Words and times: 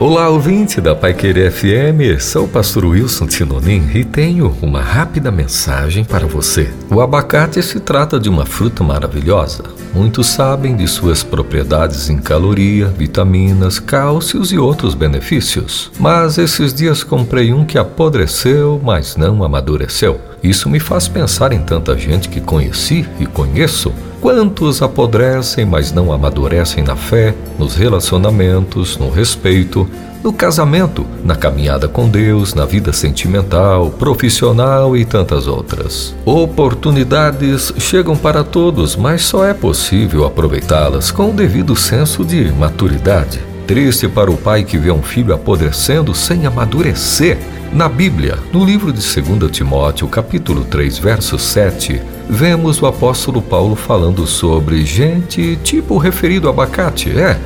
Olá, 0.00 0.28
ouvinte 0.28 0.80
da 0.80 0.92
Pai 0.92 1.14
Querer 1.14 1.52
FM, 1.52 2.20
sou 2.20 2.46
o 2.46 2.48
pastor 2.48 2.84
Wilson 2.84 3.28
Tinonim 3.28 3.88
e 3.94 4.04
tenho 4.04 4.52
uma 4.60 4.82
rápida 4.82 5.30
mensagem 5.30 6.04
para 6.04 6.26
você. 6.26 6.68
O 6.90 7.00
abacate 7.00 7.62
se 7.62 7.78
trata 7.78 8.18
de 8.18 8.28
uma 8.28 8.44
fruta 8.44 8.82
maravilhosa. 8.82 9.62
Muitos 9.94 10.26
sabem 10.26 10.74
de 10.74 10.88
suas 10.88 11.22
propriedades 11.22 12.10
em 12.10 12.18
caloria, 12.18 12.88
vitaminas, 12.88 13.78
cálcios 13.78 14.50
e 14.50 14.58
outros 14.58 14.96
benefícios. 14.96 15.92
Mas 16.00 16.38
esses 16.38 16.74
dias 16.74 17.04
comprei 17.04 17.52
um 17.52 17.64
que 17.64 17.78
apodreceu, 17.78 18.80
mas 18.82 19.16
não 19.16 19.44
amadureceu. 19.44 20.20
Isso 20.42 20.68
me 20.68 20.80
faz 20.80 21.06
pensar 21.06 21.52
em 21.52 21.60
tanta 21.60 21.96
gente 21.96 22.28
que 22.28 22.40
conheci 22.40 23.06
e 23.20 23.26
conheço. 23.26 23.94
Quantos 24.24 24.80
apodrecem, 24.80 25.66
mas 25.66 25.92
não 25.92 26.10
amadurecem 26.10 26.82
na 26.82 26.96
fé, 26.96 27.34
nos 27.58 27.76
relacionamentos, 27.76 28.96
no 28.96 29.10
respeito, 29.10 29.86
no 30.22 30.32
casamento, 30.32 31.04
na 31.22 31.36
caminhada 31.36 31.88
com 31.88 32.08
Deus, 32.08 32.54
na 32.54 32.64
vida 32.64 32.90
sentimental, 32.90 33.90
profissional 33.90 34.96
e 34.96 35.04
tantas 35.04 35.46
outras. 35.46 36.14
Oportunidades 36.24 37.74
chegam 37.78 38.16
para 38.16 38.42
todos, 38.42 38.96
mas 38.96 39.20
só 39.20 39.44
é 39.44 39.52
possível 39.52 40.24
aproveitá-las 40.24 41.10
com 41.10 41.28
o 41.28 41.34
devido 41.34 41.76
senso 41.76 42.24
de 42.24 42.50
maturidade. 42.50 43.40
Triste 43.66 44.08
para 44.08 44.30
o 44.30 44.38
pai 44.38 44.64
que 44.64 44.78
vê 44.78 44.90
um 44.90 45.02
filho 45.02 45.34
apodrecendo 45.34 46.14
sem 46.14 46.46
amadurecer. 46.46 47.36
Na 47.70 47.90
Bíblia, 47.90 48.38
no 48.50 48.64
livro 48.64 48.90
de 48.90 49.02
2 49.02 49.50
Timóteo, 49.50 50.08
capítulo 50.08 50.64
3, 50.64 50.96
verso 50.96 51.38
7, 51.38 52.00
vemos 52.28 52.80
o 52.80 52.86
apóstolo 52.86 53.40
Paulo 53.42 53.76
falando 53.76 54.26
sobre 54.26 54.84
gente 54.84 55.56
tipo 55.62 55.98
referido 55.98 56.48
abacate, 56.48 57.10
é, 57.10 57.38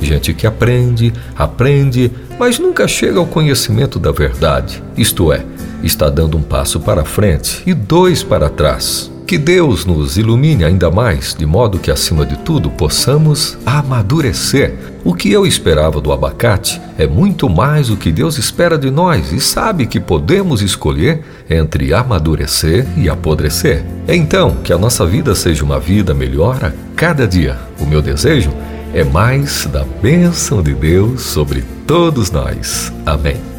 gente 0.00 0.34
que 0.34 0.46
aprende, 0.46 1.12
aprende, 1.36 2.10
mas 2.38 2.58
nunca 2.58 2.86
chega 2.86 3.18
ao 3.18 3.26
conhecimento 3.26 3.98
da 3.98 4.12
verdade. 4.12 4.82
Isto 4.96 5.32
é, 5.32 5.44
está 5.82 6.08
dando 6.10 6.36
um 6.36 6.42
passo 6.42 6.80
para 6.80 7.04
frente 7.04 7.62
e 7.66 7.74
dois 7.74 8.22
para 8.22 8.48
trás. 8.48 9.10
Que 9.26 9.36
Deus 9.36 9.84
nos 9.84 10.16
ilumine 10.16 10.64
ainda 10.64 10.88
mais, 10.88 11.34
de 11.34 11.44
modo 11.44 11.80
que, 11.80 11.90
acima 11.90 12.24
de 12.24 12.36
tudo, 12.38 12.70
possamos 12.70 13.58
amadurecer. 13.66 14.72
O 15.04 15.14
que 15.14 15.32
eu 15.32 15.44
esperava 15.44 16.00
do 16.00 16.12
abacate 16.12 16.80
é 16.96 17.08
muito 17.08 17.48
mais 17.48 17.90
o 17.90 17.96
que 17.96 18.12
Deus 18.12 18.38
espera 18.38 18.78
de 18.78 18.88
nós 18.88 19.32
e 19.32 19.40
sabe 19.40 19.86
que 19.86 19.98
podemos 19.98 20.62
escolher 20.62 21.24
entre 21.50 21.92
amadurecer 21.92 22.86
e 22.96 23.08
apodrecer. 23.08 23.84
Então, 24.06 24.58
que 24.62 24.72
a 24.72 24.78
nossa 24.78 25.04
vida 25.04 25.34
seja 25.34 25.64
uma 25.64 25.80
vida 25.80 26.14
melhor 26.14 26.64
a 26.64 26.72
cada 26.94 27.26
dia. 27.26 27.58
O 27.80 27.84
meu 27.84 28.00
desejo 28.00 28.52
é 28.94 29.02
mais 29.02 29.66
da 29.66 29.84
bênção 30.00 30.62
de 30.62 30.72
Deus 30.72 31.22
sobre 31.22 31.64
todos 31.84 32.30
nós. 32.30 32.92
Amém. 33.04 33.55